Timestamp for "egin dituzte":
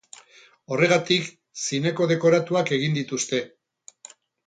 2.79-3.47